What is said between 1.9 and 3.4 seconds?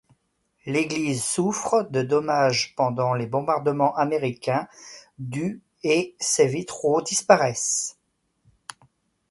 de dommages pendant les